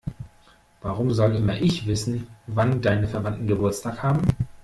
[0.81, 4.23] Warum soll immer ich wissen, wann deine Verwandten Geburtstag haben?